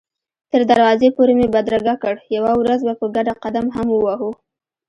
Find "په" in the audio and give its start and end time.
2.99-3.05